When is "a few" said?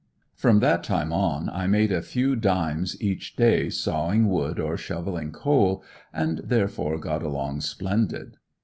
1.91-2.35